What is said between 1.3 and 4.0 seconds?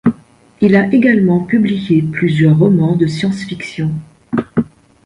publié plusieurs romans de science-fiction.